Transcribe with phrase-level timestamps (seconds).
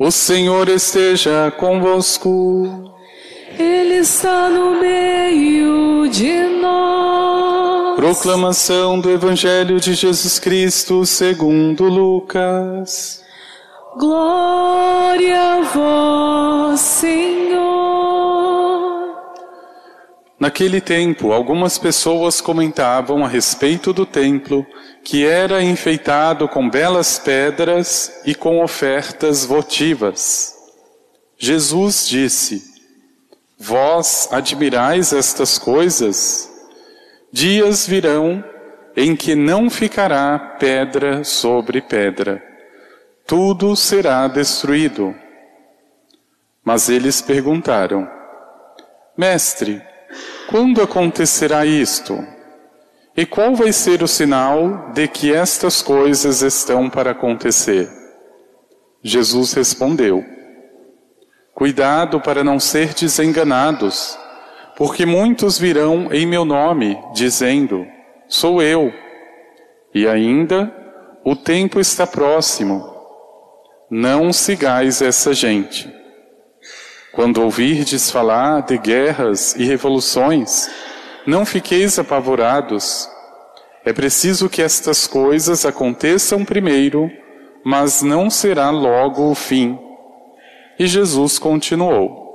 [0.00, 2.92] O Senhor esteja convosco.
[3.58, 7.96] Ele está no meio de nós.
[7.96, 13.24] Proclamação do Evangelho de Jesus Cristo segundo Lucas.
[13.98, 17.87] Glória a vós, Senhor.
[20.38, 24.64] Naquele tempo, algumas pessoas comentavam a respeito do templo
[25.02, 30.54] que era enfeitado com belas pedras e com ofertas votivas.
[31.36, 32.62] Jesus disse:
[33.58, 36.48] Vós admirais estas coisas?
[37.32, 38.44] Dias virão
[38.96, 42.42] em que não ficará pedra sobre pedra.
[43.26, 45.14] Tudo será destruído.
[46.64, 48.08] Mas eles perguntaram:
[49.16, 49.82] Mestre,
[50.48, 52.18] quando acontecerá isto?
[53.14, 57.88] E qual vai ser o sinal de que estas coisas estão para acontecer?
[59.02, 60.24] Jesus respondeu:
[61.54, 64.18] Cuidado para não ser desenganados,
[64.76, 67.86] porque muitos virão em meu nome, dizendo:
[68.26, 68.92] Sou eu.
[69.94, 70.72] E ainda,
[71.24, 72.88] o tempo está próximo.
[73.90, 75.92] Não sigais essa gente.
[77.12, 80.68] Quando ouvirdes falar de guerras e revoluções,
[81.26, 83.08] não fiqueis apavorados.
[83.84, 87.10] É preciso que estas coisas aconteçam primeiro,
[87.64, 89.78] mas não será logo o fim.
[90.78, 92.26] E Jesus continuou: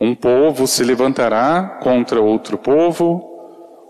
[0.00, 3.30] Um povo se levantará contra outro povo,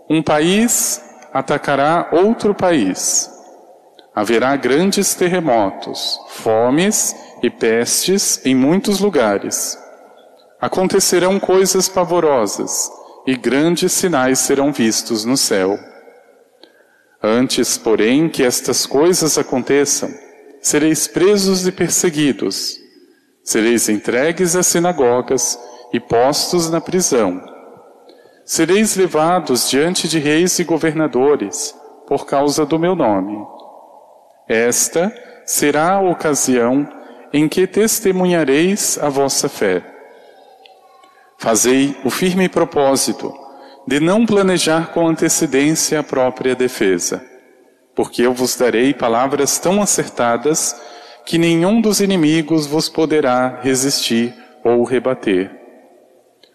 [0.09, 1.01] um país
[1.33, 3.29] atacará outro país.
[4.13, 9.77] Haverá grandes terremotos, fomes e pestes em muitos lugares.
[10.59, 12.91] Acontecerão coisas pavorosas
[13.25, 15.77] e grandes sinais serão vistos no céu.
[17.21, 20.09] Antes, porém, que estas coisas aconteçam,
[20.61, 22.77] sereis presos e perseguidos,
[23.43, 25.59] sereis entregues às sinagogas
[25.93, 27.41] e postos na prisão.
[28.45, 31.75] Sereis levados diante de reis e governadores
[32.07, 33.37] por causa do meu nome.
[34.47, 35.13] Esta
[35.45, 36.87] será a ocasião
[37.33, 39.83] em que testemunhareis a vossa fé.
[41.37, 43.33] Fazei o firme propósito
[43.87, 47.25] de não planejar com antecedência a própria defesa,
[47.95, 50.75] porque eu vos darei palavras tão acertadas
[51.25, 55.51] que nenhum dos inimigos vos poderá resistir ou rebater.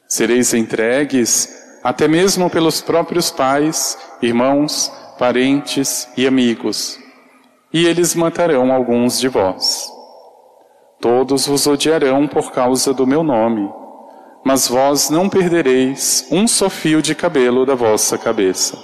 [0.06, 6.98] Sereis entregues até mesmo pelos próprios pais, irmãos, parentes e amigos,
[7.72, 9.95] e eles matarão alguns de vós.
[11.00, 13.70] Todos vos odiarão por causa do meu nome,
[14.44, 18.78] mas vós não perdereis um só fio de cabelo da vossa cabeça.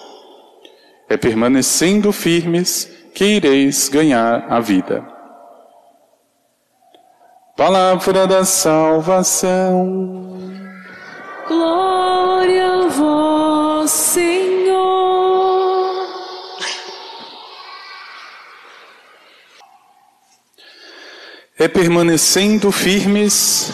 [1.08, 5.06] É permanecendo firmes que ireis ganhar a vida.
[7.56, 10.38] Palavra da salvação.
[11.48, 14.41] Glória a vós, Senhor.
[21.62, 23.72] É permanecendo firmes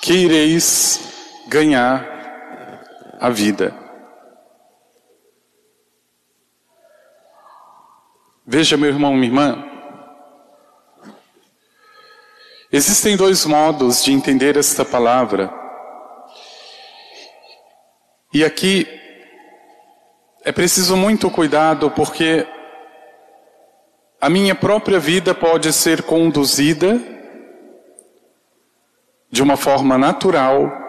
[0.00, 0.98] que ireis
[1.46, 2.02] ganhar
[3.20, 3.74] a vida.
[8.46, 9.70] Veja, meu irmão, minha irmã,
[12.72, 15.52] existem dois modos de entender esta palavra.
[18.32, 18.88] E aqui
[20.42, 22.48] é preciso muito cuidado porque
[24.20, 27.00] a minha própria vida pode ser conduzida
[29.30, 30.86] de uma forma natural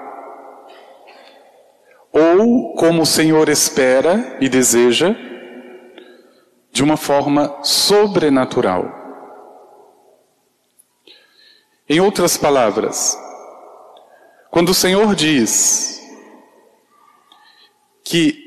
[2.12, 5.16] ou como o Senhor espera e deseja,
[6.72, 8.98] de uma forma sobrenatural.
[11.88, 13.18] Em outras palavras,
[14.50, 16.02] quando o Senhor diz
[18.04, 18.44] que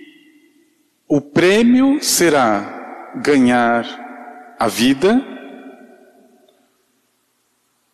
[1.08, 4.01] o prêmio será ganhar
[4.62, 5.20] a vida,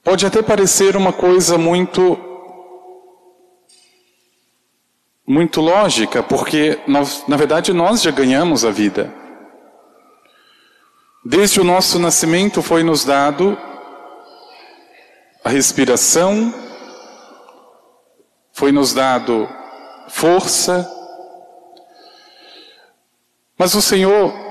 [0.04, 2.18] pode até parecer uma coisa muito
[5.26, 9.10] muito lógica, porque nós, na verdade nós já ganhamos a vida.
[11.24, 13.56] Desde o nosso nascimento foi nos dado
[15.42, 16.52] a respiração,
[18.52, 19.48] foi nos dado
[20.10, 20.86] força,
[23.56, 24.47] mas o Senhor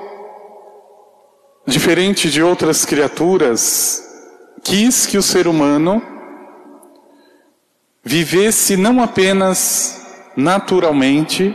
[1.67, 4.01] diferente de outras criaturas,
[4.63, 6.01] quis que o ser humano
[8.01, 10.01] vivesse não apenas
[10.33, 11.53] naturalmente,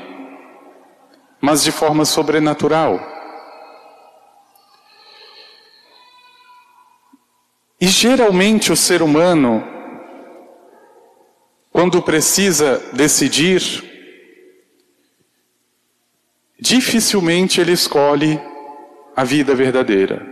[1.40, 3.00] mas de forma sobrenatural.
[7.80, 9.64] E geralmente o ser humano,
[11.72, 13.62] quando precisa decidir,
[16.60, 18.51] dificilmente ele escolhe
[19.16, 20.26] a vida verdadeira.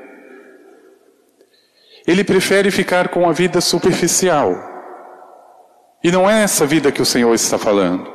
[2.07, 4.55] Ele prefere ficar com a vida superficial.
[6.03, 8.11] E não é essa vida que o Senhor está falando.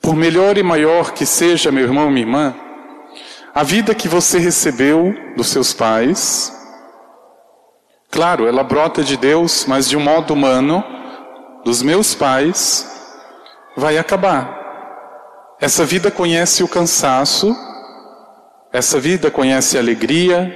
[0.00, 2.54] Por melhor e maior que seja, meu irmão minha irmã,
[3.54, 6.56] a vida que você recebeu dos seus pais,
[8.10, 10.84] claro, ela brota de Deus, mas de um modo humano,
[11.64, 12.86] dos meus pais,
[13.76, 14.58] vai acabar.
[15.60, 17.54] Essa vida conhece o cansaço,
[18.72, 20.52] essa vida conhece alegria,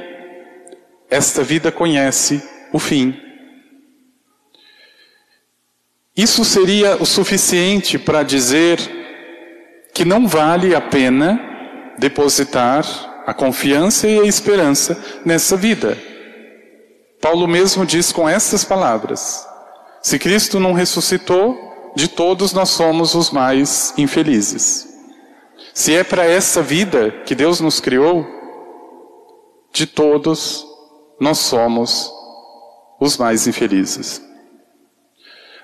[1.11, 3.21] esta vida conhece o fim.
[6.17, 8.79] Isso seria o suficiente para dizer
[9.93, 11.41] que não vale a pena
[11.99, 12.85] depositar
[13.27, 15.99] a confiança e a esperança nessa vida.
[17.21, 19.45] Paulo mesmo diz com estas palavras:
[20.03, 24.94] Se Cristo não ressuscitou, de todos nós somos os mais infelizes.
[25.75, 28.25] Se é para essa vida que Deus nos criou,
[29.73, 30.65] de todos
[31.19, 32.13] nós somos
[33.01, 34.23] os mais infelizes.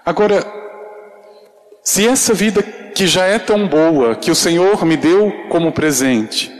[0.05, 0.45] Agora,
[1.85, 6.53] se essa vida que já é tão boa, que o Senhor me deu como presente,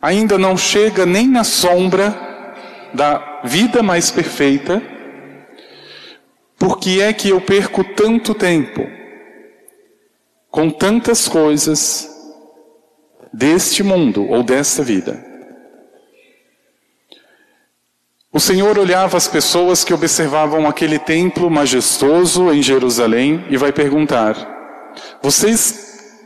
[0.00, 2.14] ainda não chega nem na sombra
[2.92, 4.82] da vida mais perfeita,
[6.58, 8.86] por que é que eu perco tanto tempo
[10.50, 12.11] com tantas coisas
[13.32, 15.32] deste mundo ou desta vida?
[18.32, 24.34] O Senhor olhava as pessoas que observavam aquele templo majestoso em Jerusalém e vai perguntar:
[25.20, 26.16] Vocês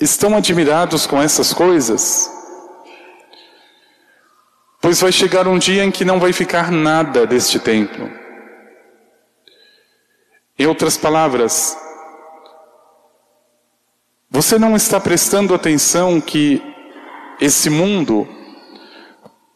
[0.00, 2.28] estão admirados com essas coisas?
[4.80, 8.10] Pois vai chegar um dia em que não vai ficar nada deste templo.
[10.58, 11.76] Em outras palavras,
[14.34, 16.60] você não está prestando atenção que
[17.40, 18.26] esse mundo,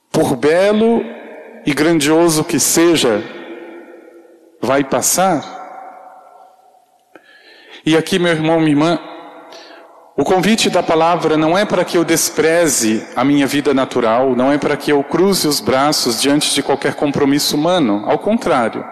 [0.08, 1.02] por belo
[1.66, 3.20] e grandioso que seja,
[4.62, 5.42] vai passar?
[7.84, 9.00] E aqui, meu irmão, minha irmã,
[10.16, 14.52] o convite da palavra não é para que eu despreze a minha vida natural, não
[14.52, 18.84] é para que eu cruze os braços diante de qualquer compromisso humano, ao contrário,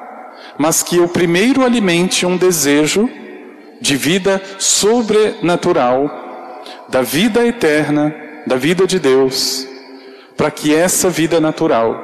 [0.58, 3.08] mas que eu primeiro alimente um desejo
[3.80, 6.10] de vida sobrenatural,
[6.88, 8.14] da vida eterna,
[8.46, 9.66] da vida de Deus,
[10.36, 11.96] para que essa vida natural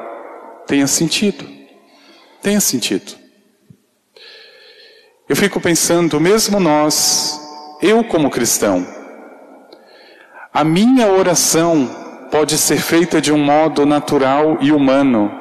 [0.67, 1.47] tenha sentido.
[2.41, 3.13] Tenha sentido.
[5.27, 7.39] Eu fico pensando, mesmo nós,
[7.81, 8.85] eu como cristão,
[10.53, 11.89] a minha oração
[12.29, 15.31] pode ser feita de um modo natural e humano.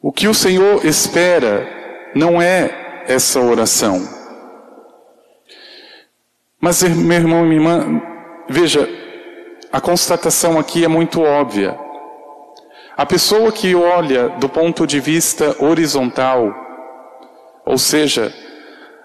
[0.00, 1.68] O que o Senhor espera
[2.14, 4.06] não é essa oração.
[6.60, 8.02] Mas, meu irmão e minha irmã,
[8.48, 8.88] veja,
[9.72, 11.76] a constatação aqui é muito óbvia.
[12.96, 16.54] A pessoa que olha do ponto de vista horizontal,
[17.64, 18.32] ou seja,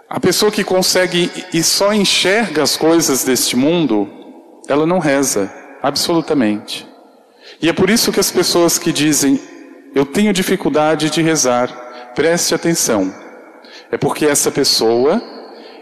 [0.09, 4.07] a pessoa que consegue e só enxerga as coisas deste mundo,
[4.67, 5.51] ela não reza,
[5.81, 6.87] absolutamente.
[7.61, 9.39] E é por isso que as pessoas que dizem,
[9.95, 11.69] eu tenho dificuldade de rezar,
[12.13, 13.26] preste atenção.
[13.91, 15.21] É porque essa pessoa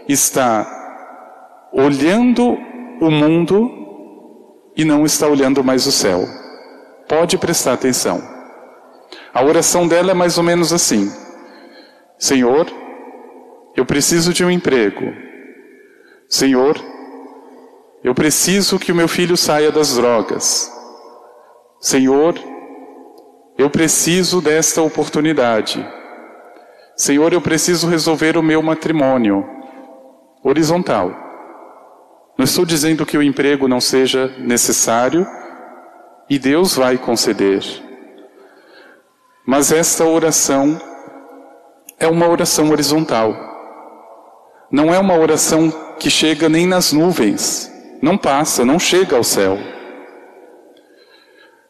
[0.08, 0.66] está
[1.72, 2.56] olhando
[3.00, 3.70] o mundo
[4.76, 6.26] e não está olhando mais o céu.
[7.08, 8.22] Pode prestar atenção.
[9.32, 11.10] A oração dela é mais ou menos assim:
[12.18, 12.66] Senhor,
[13.76, 15.12] eu preciso de um emprego.
[16.28, 16.76] Senhor,
[18.02, 20.72] eu preciso que o meu filho saia das drogas.
[21.80, 22.34] Senhor,
[23.58, 25.86] eu preciso desta oportunidade.
[26.96, 29.44] Senhor, eu preciso resolver o meu matrimônio.
[30.42, 31.14] Horizontal.
[32.38, 35.26] Não estou dizendo que o emprego não seja necessário,
[36.28, 37.62] e Deus vai conceder.
[39.46, 40.80] Mas esta oração
[41.98, 43.34] é uma oração horizontal.
[44.70, 47.70] Não é uma oração que chega nem nas nuvens,
[48.02, 49.58] não passa, não chega ao céu.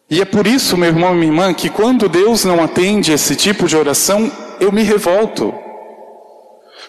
[0.08, 3.34] E é por isso, meu irmão e minha irmã, que quando Deus não atende esse
[3.36, 5.54] tipo de oração, eu me revolto.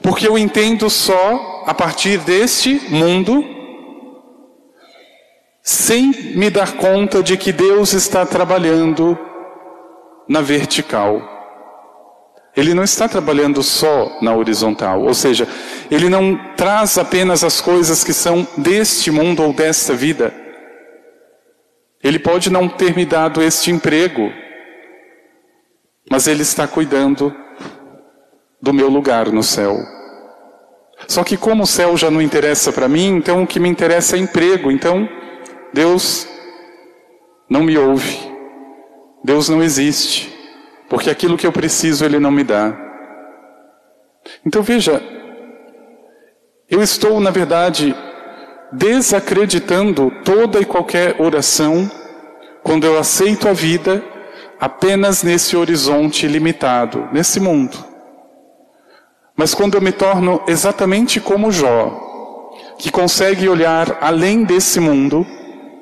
[0.02, 3.44] Porque eu entendo só a partir deste mundo
[5.62, 9.18] sem me dar conta de que Deus está trabalhando
[10.28, 11.22] na vertical.
[12.56, 15.48] Ele não está trabalhando só na horizontal, ou seja,
[15.92, 20.34] ele não traz apenas as coisas que são deste mundo ou desta vida.
[22.04, 24.32] Ele pode não ter me dado este emprego,
[26.10, 27.36] mas Ele está cuidando
[28.62, 29.78] do meu lugar no céu.
[31.08, 34.16] Só que como o céu já não interessa para mim, então o que me interessa
[34.16, 34.72] é emprego.
[34.72, 35.08] Então
[35.74, 36.28] Deus
[37.50, 38.18] não me ouve.
[39.24, 40.34] Deus não existe.
[40.90, 42.76] Porque aquilo que eu preciso Ele não me dá.
[44.46, 45.02] Então veja,
[46.70, 47.96] eu estou, na verdade,
[48.72, 51.90] desacreditando toda e qualquer oração
[52.62, 54.04] quando eu aceito a vida
[54.60, 57.87] apenas nesse horizonte limitado, nesse mundo.
[59.38, 65.26] Mas quando eu me torno exatamente como Jó, que consegue olhar além desse mundo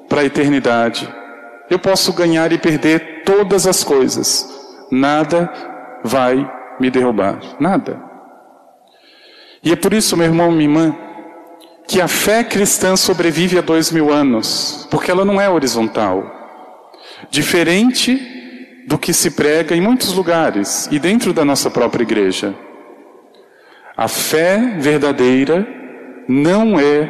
[0.10, 1.08] para a eternidade,
[1.70, 4.46] eu posso ganhar e perder todas as coisas.
[4.92, 5.52] Nada
[6.04, 7.40] vai me derrubar.
[7.58, 8.04] Nada.
[9.64, 10.96] E é por isso, meu irmão, minha irmã,
[11.88, 16.24] que a fé cristã sobrevive a dois mil anos, porque ela não é horizontal.
[17.30, 18.20] Diferente
[18.86, 22.54] do que se prega em muitos lugares e dentro da nossa própria igreja.
[23.96, 25.66] A fé verdadeira
[26.28, 27.10] não é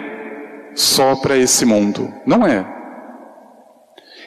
[0.75, 2.13] só para esse mundo.
[2.25, 2.65] Não é.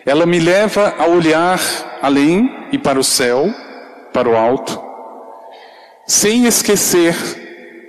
[0.04, 1.60] Ela me leva a olhar
[2.02, 3.52] além e para o céu,
[4.12, 4.82] para o alto,
[6.06, 7.14] sem esquecer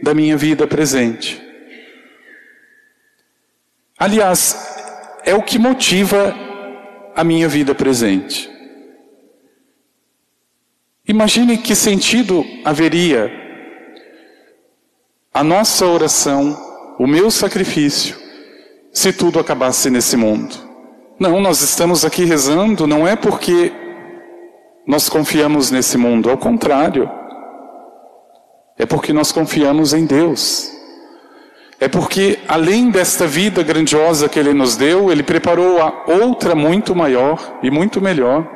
[0.04, 1.42] da minha vida presente.
[3.98, 6.36] Aliás, é o que motiva
[7.16, 8.50] a minha vida presente.
[11.08, 13.39] Imagine que sentido haveria
[15.34, 16.58] a nossa oração,
[16.98, 18.18] o meu sacrifício,
[18.92, 20.56] se tudo acabasse nesse mundo.
[21.20, 23.72] Não, nós estamos aqui rezando não é porque
[24.88, 27.10] nós confiamos nesse mundo, ao contrário.
[28.78, 30.72] É porque nós confiamos em Deus.
[31.80, 36.96] É porque, além desta vida grandiosa que Ele nos deu, Ele preparou a outra muito
[36.96, 38.50] maior e muito melhor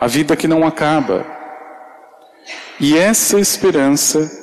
[0.00, 1.24] a vida que não acaba.
[2.80, 4.41] E essa esperança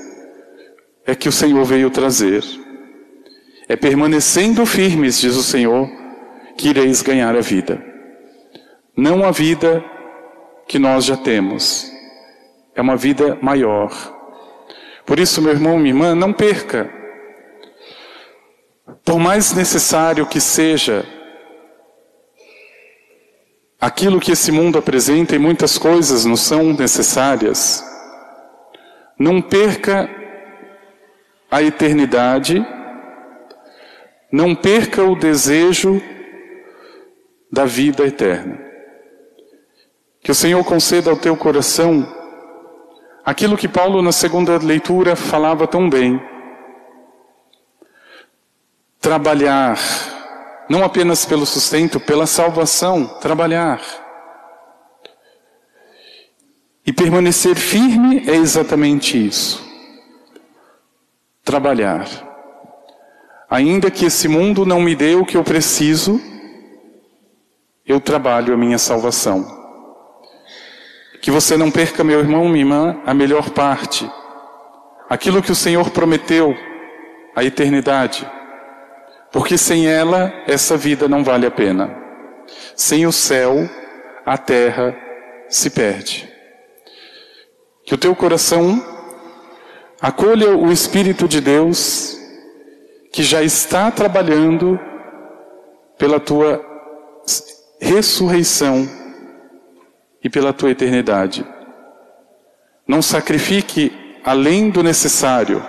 [1.10, 2.44] é que o Senhor veio trazer.
[3.68, 5.90] É permanecendo firmes, diz o Senhor,
[6.58, 7.84] que ireis ganhar a vida.
[8.96, 9.84] Não a vida
[10.68, 11.92] que nós já temos,
[12.76, 13.92] é uma vida maior.
[15.06, 16.92] Por isso, meu irmão, minha irmã, não perca.
[19.04, 21.06] Por mais necessário que seja
[23.82, 27.82] Aquilo que esse mundo apresenta e muitas coisas não são necessárias.
[29.18, 30.10] Não perca
[31.50, 32.66] a eternidade,
[34.32, 36.02] não perca o desejo
[37.52, 38.60] da vida eterna.
[40.22, 42.08] Que o Senhor conceda ao teu coração
[43.26, 46.22] aquilo que Paulo na segunda leitura falava tão bem.
[49.00, 49.78] Trabalhar
[50.70, 53.82] não apenas pelo sustento, pela salvação, trabalhar.
[56.86, 59.69] E permanecer firme é exatamente isso.
[61.50, 62.08] Trabalhar.
[63.50, 66.22] Ainda que esse mundo não me dê o que eu preciso,
[67.84, 69.44] eu trabalho a minha salvação.
[71.20, 74.08] Que você não perca, meu irmão, minha irmã, a melhor parte.
[75.10, 76.56] Aquilo que o Senhor prometeu,
[77.36, 78.30] a eternidade.
[79.32, 81.90] Porque sem ela, essa vida não vale a pena.
[82.76, 83.68] Sem o céu,
[84.24, 84.96] a terra
[85.50, 86.32] se perde.
[87.84, 88.99] Que o teu coração
[90.02, 92.18] acolha o Espírito de Deus
[93.12, 94.80] que já está trabalhando
[95.98, 96.64] pela tua
[97.80, 98.88] ressurreição
[100.24, 101.46] e pela tua eternidade.
[102.88, 103.92] Não sacrifique
[104.24, 105.64] além do necessário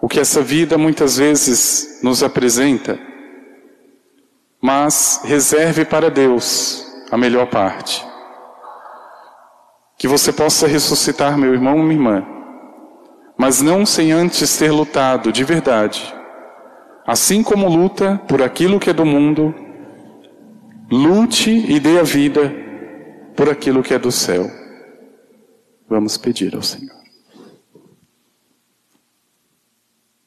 [0.00, 2.98] o que essa vida muitas vezes nos apresenta,
[4.60, 8.04] mas reserve para Deus a melhor parte.
[9.96, 12.41] Que você possa ressuscitar, meu irmão, minha irmã,
[13.42, 16.14] mas não sem antes ter lutado de verdade.
[17.04, 19.52] Assim como luta por aquilo que é do mundo,
[20.88, 22.54] lute e dê a vida
[23.34, 24.48] por aquilo que é do céu.
[25.88, 27.01] Vamos pedir ao Senhor.